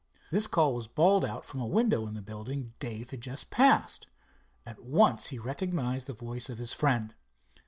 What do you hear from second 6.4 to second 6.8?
of his